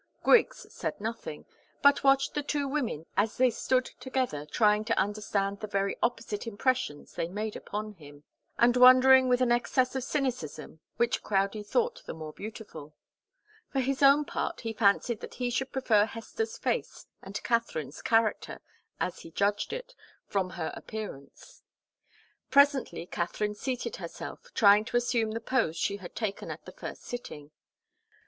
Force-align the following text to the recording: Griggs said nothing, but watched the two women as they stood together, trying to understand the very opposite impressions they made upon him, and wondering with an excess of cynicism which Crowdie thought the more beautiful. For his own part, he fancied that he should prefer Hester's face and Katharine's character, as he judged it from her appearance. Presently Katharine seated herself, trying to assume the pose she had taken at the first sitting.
Griggs 0.23 0.65
said 0.73 0.99
nothing, 0.99 1.45
but 1.83 2.03
watched 2.03 2.33
the 2.33 2.41
two 2.41 2.67
women 2.67 3.05
as 3.15 3.37
they 3.37 3.51
stood 3.51 3.85
together, 3.99 4.47
trying 4.47 4.83
to 4.83 4.97
understand 4.97 5.59
the 5.59 5.67
very 5.67 5.95
opposite 6.01 6.47
impressions 6.47 7.13
they 7.13 7.27
made 7.27 7.55
upon 7.55 7.93
him, 7.93 8.23
and 8.57 8.75
wondering 8.75 9.29
with 9.29 9.41
an 9.41 9.51
excess 9.51 9.95
of 9.95 10.03
cynicism 10.03 10.79
which 10.97 11.21
Crowdie 11.21 11.61
thought 11.61 12.01
the 12.07 12.15
more 12.15 12.33
beautiful. 12.33 12.95
For 13.71 13.79
his 13.79 14.01
own 14.01 14.25
part, 14.25 14.61
he 14.61 14.73
fancied 14.73 15.19
that 15.19 15.35
he 15.35 15.51
should 15.51 15.71
prefer 15.71 16.05
Hester's 16.05 16.57
face 16.57 17.05
and 17.21 17.35
Katharine's 17.43 18.01
character, 18.01 18.59
as 18.99 19.19
he 19.19 19.29
judged 19.29 19.71
it 19.71 19.93
from 20.25 20.49
her 20.57 20.73
appearance. 20.75 21.61
Presently 22.49 23.05
Katharine 23.05 23.53
seated 23.53 23.97
herself, 23.97 24.51
trying 24.55 24.83
to 24.85 24.97
assume 24.97 25.33
the 25.33 25.39
pose 25.39 25.77
she 25.77 25.97
had 25.97 26.15
taken 26.15 26.49
at 26.49 26.65
the 26.65 26.71
first 26.71 27.03
sitting. 27.03 27.51